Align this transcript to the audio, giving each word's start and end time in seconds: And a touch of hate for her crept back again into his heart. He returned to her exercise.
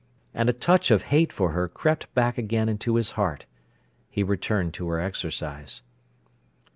And 0.33 0.49
a 0.49 0.53
touch 0.53 0.89
of 0.89 1.03
hate 1.13 1.31
for 1.31 1.51
her 1.51 1.67
crept 1.67 2.11
back 2.15 2.39
again 2.39 2.67
into 2.67 2.95
his 2.95 3.11
heart. 3.11 3.45
He 4.09 4.23
returned 4.23 4.73
to 4.73 4.87
her 4.89 4.99
exercise. 4.99 5.83